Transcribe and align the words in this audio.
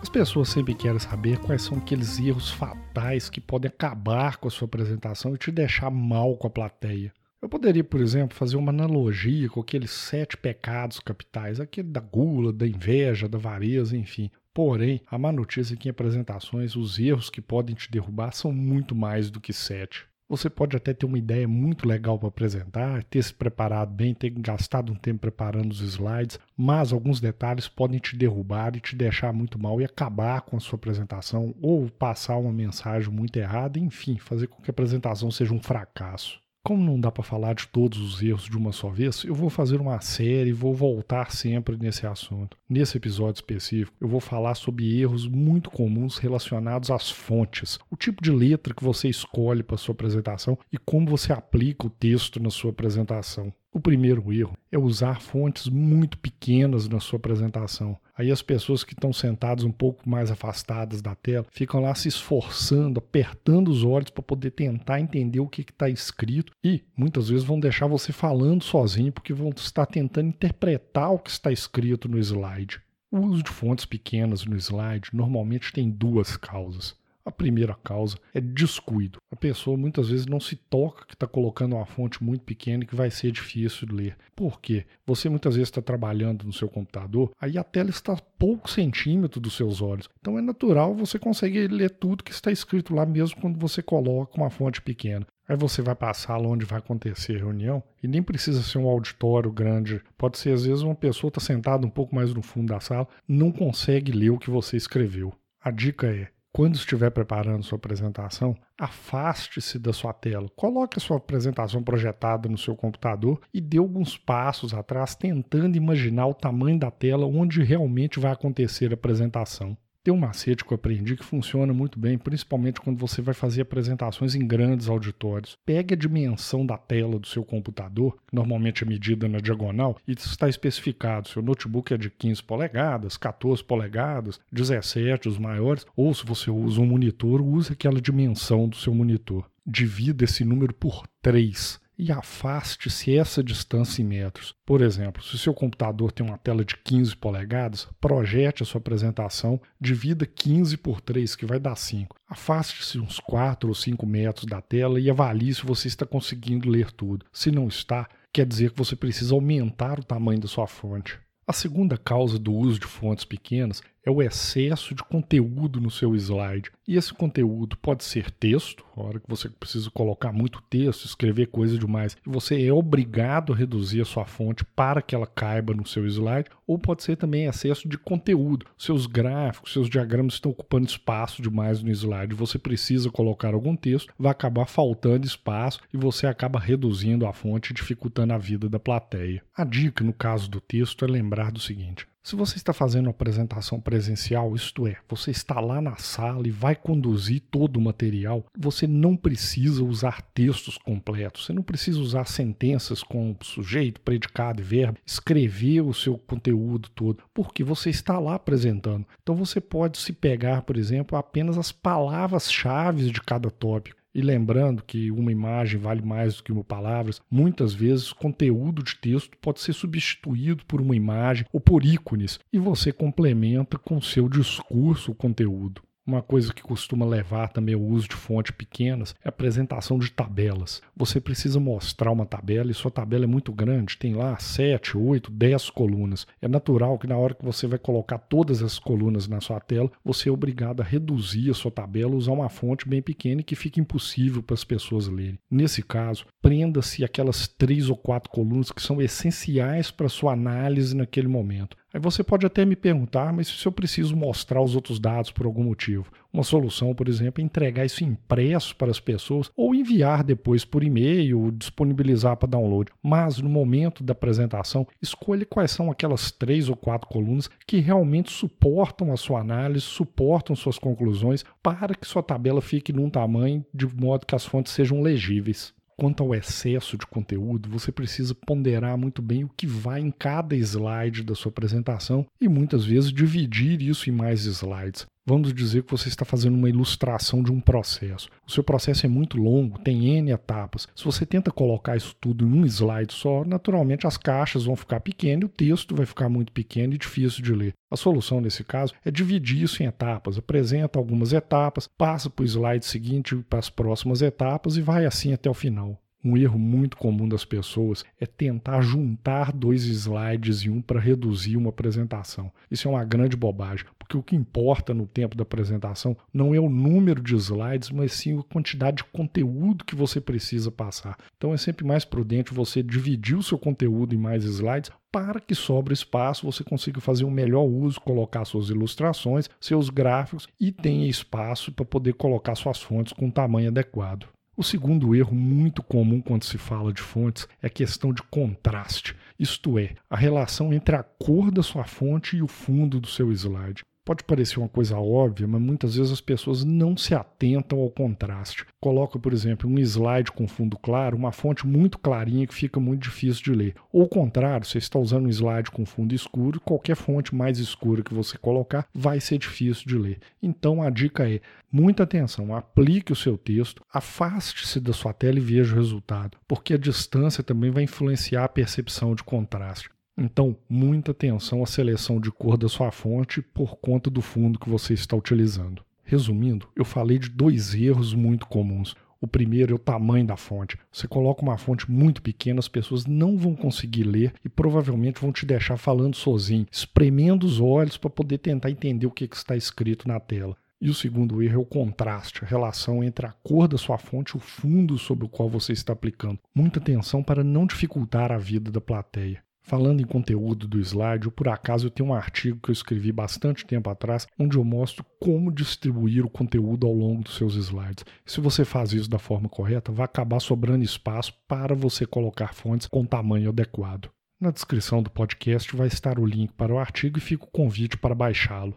As 0.00 0.08
pessoas 0.08 0.50
sempre 0.50 0.74
querem 0.74 1.00
saber 1.00 1.40
quais 1.40 1.62
são 1.62 1.78
aqueles 1.78 2.20
erros 2.20 2.50
fatais 2.50 3.28
que 3.28 3.40
podem 3.40 3.68
acabar 3.68 4.36
com 4.36 4.46
a 4.46 4.52
sua 4.52 4.66
apresentação 4.66 5.34
e 5.34 5.38
te 5.38 5.50
deixar 5.50 5.90
mal 5.90 6.36
com 6.36 6.46
a 6.46 6.50
plateia. 6.50 7.12
Eu 7.44 7.48
poderia, 7.50 7.84
por 7.84 8.00
exemplo, 8.00 8.34
fazer 8.34 8.56
uma 8.56 8.72
analogia 8.72 9.50
com 9.50 9.60
aqueles 9.60 9.90
sete 9.90 10.34
pecados 10.34 10.98
capitais, 10.98 11.60
aquele 11.60 11.88
da 11.88 12.00
gula, 12.00 12.50
da 12.50 12.66
inveja, 12.66 13.28
da 13.28 13.36
avareza, 13.36 13.94
enfim. 13.94 14.30
Porém, 14.54 15.02
a 15.10 15.18
má 15.18 15.30
notícia 15.30 15.74
é 15.74 15.76
que 15.76 15.86
em 15.86 15.90
apresentações 15.90 16.74
os 16.74 16.98
erros 16.98 17.28
que 17.28 17.42
podem 17.42 17.76
te 17.76 17.90
derrubar 17.90 18.32
são 18.32 18.50
muito 18.50 18.94
mais 18.94 19.30
do 19.30 19.42
que 19.42 19.52
sete. 19.52 20.06
Você 20.26 20.48
pode 20.48 20.74
até 20.74 20.94
ter 20.94 21.04
uma 21.04 21.18
ideia 21.18 21.46
muito 21.46 21.86
legal 21.86 22.18
para 22.18 22.28
apresentar, 22.28 23.04
ter 23.04 23.22
se 23.22 23.34
preparado 23.34 23.92
bem, 23.92 24.14
ter 24.14 24.30
gastado 24.30 24.90
um 24.90 24.96
tempo 24.96 25.20
preparando 25.20 25.70
os 25.70 25.82
slides, 25.82 26.40
mas 26.56 26.94
alguns 26.94 27.20
detalhes 27.20 27.68
podem 27.68 27.98
te 27.98 28.16
derrubar 28.16 28.74
e 28.74 28.80
te 28.80 28.96
deixar 28.96 29.34
muito 29.34 29.58
mal 29.58 29.78
e 29.82 29.84
acabar 29.84 30.40
com 30.40 30.56
a 30.56 30.60
sua 30.60 30.78
apresentação 30.78 31.54
ou 31.60 31.90
passar 31.90 32.38
uma 32.38 32.54
mensagem 32.54 33.12
muito 33.12 33.36
errada, 33.36 33.78
enfim, 33.78 34.16
fazer 34.16 34.46
com 34.46 34.62
que 34.62 34.70
a 34.70 34.72
apresentação 34.72 35.30
seja 35.30 35.52
um 35.52 35.60
fracasso. 35.60 36.42
Como 36.66 36.82
não 36.82 36.98
dá 36.98 37.12
para 37.12 37.22
falar 37.22 37.54
de 37.54 37.68
todos 37.68 38.00
os 38.00 38.22
erros 38.22 38.44
de 38.44 38.56
uma 38.56 38.72
só 38.72 38.88
vez, 38.88 39.22
eu 39.22 39.34
vou 39.34 39.50
fazer 39.50 39.82
uma 39.82 40.00
série 40.00 40.48
e 40.48 40.54
vou 40.54 40.74
voltar 40.74 41.30
sempre 41.30 41.76
nesse 41.76 42.06
assunto. 42.06 42.56
Nesse 42.66 42.96
episódio 42.96 43.38
específico, 43.38 43.94
eu 44.00 44.08
vou 44.08 44.18
falar 44.18 44.54
sobre 44.54 44.98
erros 44.98 45.28
muito 45.28 45.70
comuns 45.70 46.16
relacionados 46.16 46.90
às 46.90 47.10
fontes, 47.10 47.78
o 47.90 47.96
tipo 47.96 48.22
de 48.22 48.30
letra 48.30 48.72
que 48.72 48.82
você 48.82 49.10
escolhe 49.10 49.62
para 49.62 49.76
sua 49.76 49.92
apresentação 49.92 50.58
e 50.72 50.78
como 50.78 51.06
você 51.06 51.34
aplica 51.34 51.86
o 51.86 51.90
texto 51.90 52.42
na 52.42 52.48
sua 52.48 52.70
apresentação. 52.70 53.52
O 53.74 53.80
primeiro 53.80 54.32
erro 54.32 54.56
é 54.70 54.78
usar 54.78 55.20
fontes 55.20 55.66
muito 55.66 56.16
pequenas 56.16 56.88
na 56.88 57.00
sua 57.00 57.16
apresentação. 57.16 57.98
Aí 58.16 58.30
as 58.30 58.40
pessoas 58.40 58.84
que 58.84 58.92
estão 58.92 59.12
sentadas 59.12 59.64
um 59.64 59.72
pouco 59.72 60.08
mais 60.08 60.30
afastadas 60.30 61.02
da 61.02 61.16
tela 61.16 61.44
ficam 61.50 61.80
lá 61.80 61.92
se 61.92 62.06
esforçando, 62.06 63.00
apertando 63.00 63.66
os 63.66 63.82
olhos 63.82 64.10
para 64.10 64.22
poder 64.22 64.52
tentar 64.52 65.00
entender 65.00 65.40
o 65.40 65.48
que 65.48 65.62
está 65.62 65.90
escrito 65.90 66.52
e 66.62 66.84
muitas 66.96 67.30
vezes 67.30 67.42
vão 67.42 67.58
deixar 67.58 67.88
você 67.88 68.12
falando 68.12 68.62
sozinho 68.62 69.10
porque 69.10 69.32
vão 69.32 69.48
estar 69.48 69.86
tentando 69.86 70.28
interpretar 70.28 71.10
o 71.10 71.18
que 71.18 71.30
está 71.30 71.50
escrito 71.50 72.08
no 72.08 72.20
slide. 72.20 72.80
O 73.10 73.18
uso 73.18 73.42
de 73.42 73.50
fontes 73.50 73.86
pequenas 73.86 74.44
no 74.44 74.56
slide 74.56 75.08
normalmente 75.12 75.72
tem 75.72 75.90
duas 75.90 76.36
causas. 76.36 76.96
A 77.24 77.30
primeira 77.30 77.74
causa 77.82 78.18
é 78.34 78.40
descuido. 78.40 79.18
A 79.30 79.36
pessoa 79.36 79.78
muitas 79.78 80.10
vezes 80.10 80.26
não 80.26 80.38
se 80.38 80.56
toca 80.56 81.06
que 81.06 81.14
está 81.14 81.26
colocando 81.26 81.74
uma 81.74 81.86
fonte 81.86 82.22
muito 82.22 82.44
pequena 82.44 82.84
e 82.84 82.86
que 82.86 82.94
vai 82.94 83.10
ser 83.10 83.32
difícil 83.32 83.88
de 83.88 83.94
ler. 83.94 84.16
Por 84.36 84.60
quê? 84.60 84.84
Você 85.06 85.28
muitas 85.28 85.54
vezes 85.54 85.68
está 85.68 85.80
trabalhando 85.80 86.44
no 86.44 86.52
seu 86.52 86.68
computador, 86.68 87.30
aí 87.40 87.56
a 87.56 87.64
tela 87.64 87.88
está 87.88 88.12
a 88.12 88.20
poucos 88.38 88.74
centímetros 88.74 89.42
dos 89.42 89.56
seus 89.56 89.80
olhos. 89.80 90.08
Então 90.20 90.38
é 90.38 90.42
natural 90.42 90.94
você 90.94 91.18
conseguir 91.18 91.68
ler 91.68 91.90
tudo 91.90 92.24
que 92.24 92.32
está 92.32 92.52
escrito 92.52 92.94
lá 92.94 93.06
mesmo 93.06 93.40
quando 93.40 93.58
você 93.58 93.82
coloca 93.82 94.36
uma 94.36 94.50
fonte 94.50 94.82
pequena. 94.82 95.26
Aí 95.46 95.56
você 95.56 95.82
vai 95.82 95.94
passar 95.94 96.38
lá 96.38 96.48
onde 96.48 96.64
vai 96.64 96.78
acontecer 96.78 97.36
a 97.36 97.38
reunião 97.38 97.82
e 98.02 98.08
nem 98.08 98.22
precisa 98.22 98.62
ser 98.62 98.78
um 98.78 98.88
auditório 98.88 99.52
grande. 99.52 100.00
Pode 100.16 100.38
ser, 100.38 100.50
às 100.50 100.64
vezes, 100.64 100.82
uma 100.82 100.94
pessoa 100.94 101.28
está 101.28 101.40
sentada 101.40 101.86
um 101.86 101.90
pouco 101.90 102.14
mais 102.14 102.32
no 102.32 102.42
fundo 102.42 102.72
da 102.72 102.80
sala, 102.80 103.06
não 103.28 103.52
consegue 103.52 104.10
ler 104.10 104.30
o 104.30 104.38
que 104.38 104.50
você 104.50 104.76
escreveu. 104.76 105.34
A 105.62 105.70
dica 105.70 106.06
é: 106.06 106.28
quando 106.54 106.76
estiver 106.76 107.10
preparando 107.10 107.64
sua 107.64 107.74
apresentação, 107.74 108.56
afaste-se 108.78 109.76
da 109.76 109.92
sua 109.92 110.12
tela. 110.12 110.48
Coloque 110.54 110.98
a 110.98 111.00
sua 111.00 111.16
apresentação 111.16 111.82
projetada 111.82 112.48
no 112.48 112.56
seu 112.56 112.76
computador 112.76 113.40
e 113.52 113.60
dê 113.60 113.78
alguns 113.78 114.16
passos 114.16 114.72
atrás, 114.72 115.16
tentando 115.16 115.76
imaginar 115.76 116.28
o 116.28 116.32
tamanho 116.32 116.78
da 116.78 116.92
tela 116.92 117.26
onde 117.26 117.60
realmente 117.64 118.20
vai 118.20 118.30
acontecer 118.30 118.92
a 118.92 118.94
apresentação. 118.94 119.76
Tem 120.04 120.12
um 120.12 120.18
macete 120.18 120.62
que 120.62 120.70
eu 120.70 120.74
aprendi 120.74 121.16
que 121.16 121.24
funciona 121.24 121.72
muito 121.72 121.98
bem, 121.98 122.18
principalmente 122.18 122.78
quando 122.78 122.98
você 122.98 123.22
vai 123.22 123.32
fazer 123.32 123.62
apresentações 123.62 124.34
em 124.34 124.46
grandes 124.46 124.86
auditórios. 124.86 125.56
Pegue 125.64 125.94
a 125.94 125.96
dimensão 125.96 126.66
da 126.66 126.76
tela 126.76 127.18
do 127.18 127.26
seu 127.26 127.42
computador, 127.42 128.14
normalmente 128.30 128.84
é 128.84 128.86
medida 128.86 129.26
na 129.26 129.38
diagonal, 129.38 129.96
e 130.06 130.12
está 130.12 130.46
especificado. 130.46 131.30
Seu 131.30 131.40
notebook 131.40 131.94
é 131.94 131.96
de 131.96 132.10
15 132.10 132.42
polegadas, 132.42 133.16
14 133.16 133.64
polegadas, 133.64 134.38
17 134.52 135.26
os 135.26 135.38
maiores, 135.38 135.86
ou 135.96 136.12
se 136.12 136.26
você 136.26 136.50
usa 136.50 136.82
um 136.82 136.86
monitor, 136.86 137.40
use 137.40 137.72
aquela 137.72 137.98
dimensão 137.98 138.68
do 138.68 138.76
seu 138.76 138.94
monitor. 138.94 139.48
Divida 139.66 140.24
esse 140.24 140.44
número 140.44 140.74
por 140.74 141.08
3 141.22 141.82
e 141.98 142.10
afaste-se 142.10 143.16
essa 143.16 143.42
distância 143.42 144.02
em 144.02 144.04
metros. 144.04 144.54
Por 144.66 144.80
exemplo, 144.80 145.22
se 145.22 145.34
o 145.34 145.38
seu 145.38 145.54
computador 145.54 146.12
tem 146.12 146.26
uma 146.26 146.38
tela 146.38 146.64
de 146.64 146.76
15 146.76 147.16
polegadas, 147.16 147.88
projete 148.00 148.62
a 148.62 148.66
sua 148.66 148.78
apresentação, 148.78 149.60
divida 149.80 150.26
15 150.26 150.76
por 150.76 151.00
3, 151.00 151.36
que 151.36 151.46
vai 151.46 151.58
dar 151.58 151.76
5. 151.76 152.16
Afaste-se 152.28 152.98
uns 152.98 153.20
4 153.20 153.68
ou 153.68 153.74
5 153.74 154.06
metros 154.06 154.46
da 154.46 154.60
tela 154.60 154.98
e 154.98 155.08
avalie 155.08 155.54
se 155.54 155.64
você 155.64 155.88
está 155.88 156.04
conseguindo 156.04 156.68
ler 156.68 156.90
tudo. 156.90 157.26
Se 157.32 157.50
não 157.50 157.68
está, 157.68 158.08
quer 158.32 158.46
dizer 158.46 158.72
que 158.72 158.78
você 158.78 158.96
precisa 158.96 159.34
aumentar 159.34 159.98
o 160.00 160.04
tamanho 160.04 160.40
da 160.40 160.48
sua 160.48 160.66
fonte. 160.66 161.18
A 161.46 161.52
segunda 161.52 161.98
causa 161.98 162.38
do 162.38 162.54
uso 162.54 162.80
de 162.80 162.86
fontes 162.86 163.24
pequenas 163.24 163.82
é 164.04 164.10
o 164.10 164.22
excesso 164.22 164.94
de 164.94 165.02
conteúdo 165.02 165.80
no 165.80 165.90
seu 165.90 166.14
slide. 166.14 166.70
E 166.86 166.96
esse 166.96 167.14
conteúdo 167.14 167.76
pode 167.78 168.04
ser 168.04 168.30
texto, 168.30 168.84
a 168.94 169.02
hora 169.02 169.18
que 169.18 169.28
você 169.28 169.48
precisa 169.48 169.90
colocar 169.90 170.32
muito 170.32 170.62
texto, 170.68 171.06
escrever 171.06 171.46
coisa 171.46 171.78
demais, 171.78 172.16
e 172.26 172.28
você 172.28 172.66
é 172.66 172.72
obrigado 172.72 173.52
a 173.52 173.56
reduzir 173.56 174.02
a 174.02 174.04
sua 174.04 174.26
fonte 174.26 174.64
para 174.64 175.00
que 175.00 175.14
ela 175.14 175.26
caiba 175.26 175.72
no 175.72 175.86
seu 175.86 176.06
slide, 176.06 176.50
ou 176.66 176.78
pode 176.78 177.02
ser 177.02 177.16
também 177.16 177.46
excesso 177.46 177.88
de 177.88 177.96
conteúdo. 177.96 178.66
Seus 178.76 179.06
gráficos, 179.06 179.72
seus 179.72 179.88
diagramas 179.88 180.34
estão 180.34 180.52
ocupando 180.52 180.86
espaço 180.86 181.40
demais 181.40 181.82
no 181.82 181.90
slide, 181.90 182.34
você 182.34 182.58
precisa 182.58 183.10
colocar 183.10 183.54
algum 183.54 183.74
texto, 183.74 184.12
vai 184.18 184.32
acabar 184.32 184.66
faltando 184.66 185.26
espaço 185.26 185.80
e 185.92 185.96
você 185.96 186.26
acaba 186.26 186.58
reduzindo 186.58 187.26
a 187.26 187.32
fonte, 187.32 187.72
dificultando 187.72 188.34
a 188.34 188.38
vida 188.38 188.68
da 188.68 188.78
plateia. 188.78 189.42
A 189.56 189.64
dica 189.64 190.04
no 190.04 190.12
caso 190.12 190.50
do 190.50 190.60
texto 190.60 191.04
é 191.04 191.08
lembrar 191.08 191.50
do 191.50 191.60
seguinte: 191.60 192.06
se 192.24 192.34
você 192.34 192.56
está 192.56 192.72
fazendo 192.72 193.04
uma 193.04 193.10
apresentação 193.10 193.78
presencial, 193.78 194.56
isto 194.56 194.86
é, 194.86 194.96
você 195.06 195.30
está 195.30 195.60
lá 195.60 195.78
na 195.82 195.96
sala 195.96 196.48
e 196.48 196.50
vai 196.50 196.74
conduzir 196.74 197.42
todo 197.50 197.76
o 197.76 197.80
material, 197.82 198.46
você 198.58 198.86
não 198.86 199.14
precisa 199.14 199.84
usar 199.84 200.22
textos 200.32 200.78
completos, 200.78 201.44
você 201.44 201.52
não 201.52 201.62
precisa 201.62 202.00
usar 202.00 202.24
sentenças 202.24 203.02
com 203.02 203.36
sujeito, 203.42 204.00
predicado 204.00 204.62
e 204.62 204.64
verbo, 204.64 204.98
escrever 205.04 205.82
o 205.82 205.92
seu 205.92 206.16
conteúdo 206.16 206.88
todo, 206.94 207.24
porque 207.34 207.62
você 207.62 207.90
está 207.90 208.18
lá 208.18 208.36
apresentando. 208.36 209.06
Então 209.22 209.36
você 209.36 209.60
pode 209.60 209.98
se 209.98 210.14
pegar, 210.14 210.62
por 210.62 210.78
exemplo, 210.78 211.18
apenas 211.18 211.58
as 211.58 211.72
palavras-chave 211.72 213.10
de 213.10 213.20
cada 213.20 213.50
tópico 213.50 214.03
e 214.14 214.20
lembrando 214.20 214.84
que 214.84 215.10
uma 215.10 215.32
imagem 215.32 215.78
vale 215.78 216.02
mais 216.02 216.36
do 216.36 216.42
que 216.42 216.52
mil 216.52 216.64
palavras, 216.64 217.20
muitas 217.30 217.74
vezes 217.74 218.12
conteúdo 218.12 218.82
de 218.82 218.96
texto 218.96 219.36
pode 219.38 219.60
ser 219.60 219.72
substituído 219.72 220.64
por 220.66 220.80
uma 220.80 220.94
imagem 220.94 221.46
ou 221.52 221.60
por 221.60 221.84
ícones, 221.84 222.38
e 222.52 222.58
você 222.58 222.92
complementa 222.92 223.76
com 223.76 224.00
seu 224.00 224.28
discurso 224.28 225.12
o 225.12 225.14
conteúdo. 225.14 225.82
Uma 226.06 226.20
coisa 226.20 226.52
que 226.52 226.62
costuma 226.62 227.06
levar 227.06 227.48
também 227.48 227.74
ao 227.74 227.80
uso 227.80 228.06
de 228.06 228.14
fontes 228.14 228.52
pequenas 228.54 229.14
é 229.24 229.28
a 229.28 229.30
apresentação 229.30 229.98
de 229.98 230.10
tabelas. 230.10 230.82
Você 230.94 231.18
precisa 231.18 231.58
mostrar 231.58 232.10
uma 232.10 232.26
tabela 232.26 232.70
e 232.70 232.74
sua 232.74 232.90
tabela 232.90 233.24
é 233.24 233.26
muito 233.26 233.50
grande, 233.54 233.96
tem 233.96 234.14
lá 234.14 234.36
7, 234.38 234.98
8, 234.98 235.30
10 235.30 235.70
colunas. 235.70 236.26
É 236.42 236.46
natural 236.46 236.98
que 236.98 237.06
na 237.06 237.16
hora 237.16 237.34
que 237.34 237.42
você 237.42 237.66
vai 237.66 237.78
colocar 237.78 238.18
todas 238.18 238.62
as 238.62 238.78
colunas 238.78 239.26
na 239.26 239.40
sua 239.40 239.58
tela, 239.60 239.90
você 240.04 240.28
é 240.28 240.32
obrigado 240.32 240.82
a 240.82 240.84
reduzir 240.84 241.50
a 241.50 241.54
sua 241.54 241.70
tabela, 241.70 242.14
usar 242.14 242.32
uma 242.32 242.50
fonte 242.50 242.86
bem 242.86 243.00
pequena 243.00 243.40
e 243.40 243.44
que 243.44 243.56
fica 243.56 243.80
impossível 243.80 244.42
para 244.42 244.54
as 244.54 244.64
pessoas 244.64 245.08
lerem. 245.08 245.38
Nesse 245.50 245.82
caso, 245.82 246.26
prenda-se 246.42 247.02
aquelas 247.02 247.48
três 247.48 247.88
ou 247.88 247.96
quatro 247.96 248.30
colunas 248.30 248.70
que 248.70 248.82
são 248.82 249.00
essenciais 249.00 249.90
para 249.90 250.10
sua 250.10 250.34
análise 250.34 250.94
naquele 250.94 251.28
momento. 251.28 251.78
Aí 251.94 252.00
você 252.00 252.24
pode 252.24 252.44
até 252.44 252.64
me 252.64 252.74
perguntar, 252.74 253.32
mas 253.32 253.46
se 253.46 253.64
eu 253.64 253.70
preciso 253.70 254.16
mostrar 254.16 254.60
os 254.60 254.74
outros 254.74 254.98
dados 254.98 255.30
por 255.30 255.46
algum 255.46 255.62
motivo? 255.62 256.10
Uma 256.32 256.42
solução, 256.42 256.92
por 256.92 257.08
exemplo, 257.08 257.40
é 257.40 257.44
entregar 257.44 257.84
isso 257.84 258.02
impresso 258.02 258.74
para 258.74 258.90
as 258.90 258.98
pessoas 258.98 259.48
ou 259.56 259.72
enviar 259.72 260.24
depois 260.24 260.64
por 260.64 260.82
e-mail, 260.82 261.52
disponibilizar 261.52 262.36
para 262.36 262.48
download. 262.48 262.90
Mas 263.00 263.38
no 263.38 263.48
momento 263.48 264.02
da 264.02 264.10
apresentação, 264.10 264.84
escolha 265.00 265.46
quais 265.46 265.70
são 265.70 265.88
aquelas 265.88 266.32
três 266.32 266.68
ou 266.68 266.74
quatro 266.74 267.08
colunas 267.08 267.48
que 267.64 267.78
realmente 267.78 268.32
suportam 268.32 269.12
a 269.12 269.16
sua 269.16 269.38
análise, 269.38 269.82
suportam 269.82 270.56
suas 270.56 270.80
conclusões, 270.80 271.44
para 271.62 271.94
que 271.94 272.08
sua 272.08 272.24
tabela 272.24 272.60
fique 272.60 272.92
num 272.92 273.08
tamanho 273.08 273.64
de 273.72 273.86
modo 273.86 274.26
que 274.26 274.34
as 274.34 274.44
fontes 274.44 274.72
sejam 274.72 275.00
legíveis. 275.00 275.72
Quanto 275.96 276.22
ao 276.22 276.34
excesso 276.34 276.98
de 276.98 277.06
conteúdo, 277.06 277.68
você 277.68 277.92
precisa 277.92 278.34
ponderar 278.34 278.96
muito 278.98 279.22
bem 279.22 279.44
o 279.44 279.50
que 279.56 279.66
vai 279.66 280.00
em 280.00 280.10
cada 280.10 280.56
slide 280.56 281.22
da 281.22 281.34
sua 281.34 281.50
apresentação 281.50 282.26
e 282.40 282.48
muitas 282.48 282.84
vezes 282.84 283.12
dividir 283.12 283.80
isso 283.80 284.10
em 284.10 284.12
mais 284.12 284.44
slides. 284.44 285.06
Vamos 285.26 285.54
dizer 285.54 285.84
que 285.84 285.90
você 285.90 286.10
está 286.10 286.22
fazendo 286.22 286.54
uma 286.54 286.68
ilustração 286.68 287.42
de 287.42 287.50
um 287.50 287.58
processo. 287.58 288.28
O 288.46 288.52
seu 288.52 288.62
processo 288.62 289.06
é 289.06 289.08
muito 289.08 289.38
longo, 289.38 289.78
tem 289.78 290.18
N 290.18 290.30
etapas. 290.30 290.86
Se 290.94 291.02
você 291.02 291.24
tenta 291.24 291.50
colocar 291.50 291.96
isso 291.96 292.14
tudo 292.20 292.46
em 292.46 292.60
um 292.60 292.66
slide 292.66 293.14
só, 293.14 293.42
naturalmente 293.42 294.06
as 294.06 294.18
caixas 294.18 294.64
vão 294.64 294.76
ficar 294.76 295.00
pequenas 295.00 295.44
o 295.44 295.48
texto 295.48 295.94
vai 295.94 296.04
ficar 296.04 296.28
muito 296.28 296.52
pequeno 296.52 296.92
e 296.92 296.98
difícil 296.98 297.42
de 297.42 297.54
ler. 297.54 297.72
A 297.90 297.96
solução 297.96 298.40
nesse 298.40 298.62
caso 298.62 298.92
é 299.02 299.10
dividir 299.10 299.62
isso 299.62 299.82
em 299.82 299.86
etapas. 299.86 300.36
Apresenta 300.36 300.98
algumas 300.98 301.32
etapas, 301.32 301.86
passa 301.86 302.28
para 302.28 302.42
o 302.42 302.46
slide 302.46 302.84
seguinte 302.84 303.34
para 303.48 303.58
as 303.58 303.70
próximas 303.70 304.20
etapas 304.20 304.76
e 304.76 304.82
vai 304.82 305.06
assim 305.06 305.32
até 305.32 305.48
o 305.48 305.54
final. 305.54 305.98
Um 306.24 306.38
erro 306.38 306.58
muito 306.58 306.96
comum 306.96 307.28
das 307.28 307.44
pessoas 307.44 308.02
é 308.18 308.24
tentar 308.24 308.80
juntar 308.80 309.52
dois 309.52 309.84
slides 309.84 310.64
em 310.64 310.70
um 310.70 310.80
para 310.80 310.98
reduzir 310.98 311.58
uma 311.58 311.68
apresentação. 311.68 312.50
Isso 312.70 312.88
é 312.88 312.90
uma 312.90 313.04
grande 313.04 313.36
bobagem, 313.36 313.84
porque 313.98 314.16
o 314.16 314.22
que 314.22 314.34
importa 314.34 314.94
no 314.94 315.06
tempo 315.06 315.36
da 315.36 315.42
apresentação 315.42 316.16
não 316.32 316.54
é 316.54 316.58
o 316.58 316.70
número 316.70 317.22
de 317.22 317.34
slides, 317.34 317.90
mas 317.90 318.14
sim 318.14 318.38
a 318.38 318.42
quantidade 318.42 318.98
de 318.98 319.04
conteúdo 319.04 319.84
que 319.84 319.94
você 319.94 320.18
precisa 320.18 320.70
passar. 320.70 321.18
Então 321.36 321.52
é 321.52 321.58
sempre 321.58 321.84
mais 321.84 322.06
prudente 322.06 322.54
você 322.54 322.82
dividir 322.82 323.36
o 323.36 323.42
seu 323.42 323.58
conteúdo 323.58 324.14
em 324.14 324.18
mais 324.18 324.44
slides 324.44 324.90
para 325.12 325.38
que 325.40 325.54
sobre 325.54 325.94
espaço 325.94 326.44
você 326.44 326.64
consiga 326.64 327.00
fazer 327.00 327.24
um 327.24 327.30
melhor 327.30 327.62
uso, 327.62 328.00
colocar 328.00 328.44
suas 328.44 328.68
ilustrações, 328.68 329.48
seus 329.60 329.88
gráficos 329.88 330.48
e 330.58 330.72
tenha 330.72 331.08
espaço 331.08 331.70
para 331.70 331.84
poder 331.84 332.14
colocar 332.14 332.54
suas 332.54 332.80
fontes 332.80 333.12
com 333.12 333.30
tamanho 333.30 333.68
adequado. 333.68 334.33
O 334.56 334.62
segundo 334.62 335.16
erro 335.16 335.34
muito 335.34 335.82
comum 335.82 336.20
quando 336.20 336.44
se 336.44 336.56
fala 336.58 336.92
de 336.92 337.02
fontes 337.02 337.48
é 337.60 337.66
a 337.66 337.70
questão 337.70 338.12
de 338.12 338.22
contraste, 338.22 339.16
isto 339.36 339.80
é, 339.80 339.96
a 340.08 340.16
relação 340.16 340.72
entre 340.72 340.94
a 340.94 341.02
cor 341.02 341.50
da 341.50 341.60
sua 341.60 341.84
fonte 341.84 342.36
e 342.36 342.42
o 342.42 342.46
fundo 342.46 343.00
do 343.00 343.08
seu 343.08 343.32
slide. 343.32 343.82
Pode 344.04 344.22
parecer 344.22 344.58
uma 344.58 344.68
coisa 344.68 344.98
óbvia, 344.98 345.48
mas 345.48 345.62
muitas 345.62 345.96
vezes 345.96 346.12
as 346.12 346.20
pessoas 346.20 346.62
não 346.62 346.94
se 346.94 347.14
atentam 347.14 347.78
ao 347.80 347.88
contraste. 347.88 348.66
Coloca, 348.78 349.18
por 349.18 349.32
exemplo, 349.32 349.68
um 349.68 349.78
slide 349.78 350.30
com 350.30 350.46
fundo 350.46 350.76
claro, 350.76 351.16
uma 351.16 351.32
fonte 351.32 351.66
muito 351.66 351.98
clarinha 351.98 352.46
que 352.46 352.52
fica 352.52 352.78
muito 352.78 353.04
difícil 353.04 353.42
de 353.42 353.52
ler. 353.52 353.74
Ou 353.90 354.02
ao 354.02 354.08
contrário, 354.08 354.66
você 354.66 354.76
está 354.76 354.98
usando 354.98 355.24
um 355.24 355.30
slide 355.30 355.70
com 355.70 355.86
fundo 355.86 356.14
escuro, 356.14 356.60
qualquer 356.60 356.96
fonte 356.96 357.34
mais 357.34 357.58
escura 357.58 358.02
que 358.02 358.12
você 358.12 358.36
colocar 358.36 358.86
vai 358.92 359.20
ser 359.20 359.38
difícil 359.38 359.86
de 359.86 359.96
ler. 359.96 360.18
Então 360.42 360.82
a 360.82 360.90
dica 360.90 361.26
é: 361.26 361.40
muita 361.72 362.02
atenção, 362.02 362.54
aplique 362.54 363.10
o 363.10 363.16
seu 363.16 363.38
texto, 363.38 363.82
afaste-se 363.90 364.80
da 364.80 364.92
sua 364.92 365.14
tela 365.14 365.38
e 365.38 365.40
veja 365.40 365.72
o 365.72 365.76
resultado, 365.76 366.36
porque 366.46 366.74
a 366.74 366.78
distância 366.78 367.42
também 367.42 367.70
vai 367.70 367.84
influenciar 367.84 368.44
a 368.44 368.48
percepção 368.48 369.14
de 369.14 369.24
contraste. 369.24 369.88
Então, 370.16 370.56
muita 370.68 371.10
atenção 371.10 371.62
à 371.62 371.66
seleção 371.66 372.20
de 372.20 372.30
cor 372.30 372.56
da 372.56 372.68
sua 372.68 372.92
fonte 372.92 373.42
por 373.42 373.76
conta 373.76 374.08
do 374.08 374.22
fundo 374.22 374.58
que 374.58 374.68
você 374.68 374.94
está 374.94 375.16
utilizando. 375.16 375.82
Resumindo, 376.04 376.68
eu 376.76 376.84
falei 376.84 377.18
de 377.18 377.28
dois 377.28 377.74
erros 377.74 378.14
muito 378.14 378.46
comuns. 378.46 378.94
O 379.20 379.26
primeiro 379.26 379.72
é 379.72 379.74
o 379.74 379.78
tamanho 379.78 380.26
da 380.26 380.36
fonte. 380.36 380.78
Você 380.92 381.08
coloca 381.08 381.42
uma 381.42 381.56
fonte 381.56 381.90
muito 381.90 382.22
pequena, 382.22 382.60
as 382.60 382.68
pessoas 382.68 383.06
não 383.06 383.38
vão 383.38 383.56
conseguir 383.56 384.04
ler 384.04 384.34
e 384.44 384.48
provavelmente 384.48 385.20
vão 385.20 385.32
te 385.32 385.46
deixar 385.46 385.78
falando 385.78 386.14
sozinho, 386.14 386.66
espremendo 386.70 387.44
os 387.44 387.58
olhos 387.58 387.96
para 387.96 388.10
poder 388.10 388.38
tentar 388.38 388.70
entender 388.70 389.06
o 389.06 389.10
que 389.10 389.24
está 389.24 389.56
escrito 389.56 390.06
na 390.06 390.20
tela. 390.20 390.56
E 390.80 390.90
o 390.90 390.94
segundo 390.94 391.42
erro 391.42 391.54
é 391.54 391.58
o 391.58 391.64
contraste, 391.64 392.44
a 392.44 392.46
relação 392.46 393.02
entre 393.02 393.26
a 393.26 393.32
cor 393.42 393.66
da 393.66 393.78
sua 393.78 393.96
fonte 393.96 394.32
e 394.32 394.36
o 394.36 394.40
fundo 394.40 394.98
sobre 394.98 395.24
o 395.24 395.28
qual 395.28 395.48
você 395.48 395.72
está 395.72 395.94
aplicando. 395.94 396.38
Muita 396.54 396.78
atenção 396.78 397.22
para 397.22 397.42
não 397.42 397.66
dificultar 397.66 398.30
a 398.30 398.36
vida 398.36 398.70
da 398.70 398.80
plateia. 398.80 399.42
Falando 399.66 400.02
em 400.02 400.04
conteúdo 400.04 400.68
do 400.68 400.78
slide, 400.78 401.30
por 401.30 401.48
acaso 401.48 401.86
eu 401.86 401.90
tenho 401.90 402.10
um 402.10 402.14
artigo 402.14 402.60
que 402.62 402.68
eu 402.68 402.72
escrevi 402.74 403.10
bastante 403.10 403.64
tempo 403.64 403.88
atrás, 403.88 404.26
onde 404.38 404.58
eu 404.58 404.62
mostro 404.62 405.02
como 405.18 405.50
distribuir 405.50 406.22
o 406.22 406.28
conteúdo 406.28 406.86
ao 406.86 406.92
longo 406.92 407.22
dos 407.24 407.34
seus 407.34 407.56
slides. 407.56 408.04
Se 408.26 408.42
você 408.42 408.62
faz 408.62 408.92
isso 408.92 409.08
da 409.08 409.18
forma 409.18 409.48
correta, 409.48 409.90
vai 409.90 410.04
acabar 410.04 410.38
sobrando 410.38 410.84
espaço 410.84 411.32
para 411.48 411.74
você 411.74 412.04
colocar 412.04 412.52
fontes 412.52 412.86
com 412.86 413.06
tamanho 413.06 413.48
adequado. 413.48 414.10
Na 414.38 414.50
descrição 414.50 415.02
do 415.02 415.10
podcast 415.10 415.74
vai 415.74 415.86
estar 415.86 416.18
o 416.18 416.26
link 416.26 416.52
para 416.52 416.74
o 416.74 416.78
artigo 416.78 417.16
e 417.16 417.22
fica 417.22 417.44
o 417.44 417.50
convite 417.50 417.96
para 417.96 418.14
baixá-lo. 418.14 418.74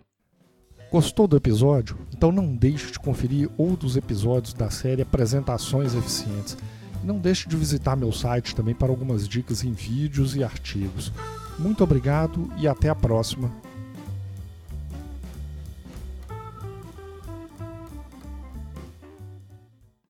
Gostou 0.89 1.27
do 1.27 1.35
episódio? 1.35 1.97
Então 2.15 2.31
não 2.31 2.55
deixe 2.55 2.93
de 2.93 2.97
conferir 2.97 3.49
outros 3.57 3.97
episódios 3.97 4.53
da 4.53 4.69
série 4.69 5.01
Apresentações 5.01 5.93
Eficientes. 5.93 6.57
Não 7.03 7.17
deixe 7.17 7.47
de 7.47 7.55
visitar 7.55 7.95
meu 7.95 8.11
site 8.11 8.55
também 8.55 8.75
para 8.75 8.89
algumas 8.89 9.27
dicas 9.27 9.63
em 9.63 9.71
vídeos 9.71 10.35
e 10.35 10.43
artigos. 10.43 11.11
Muito 11.57 11.83
obrigado 11.83 12.49
e 12.57 12.67
até 12.67 12.89
a 12.89 12.95
próxima. 12.95 13.51